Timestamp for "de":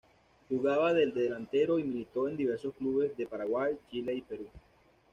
0.95-1.11, 3.17-3.27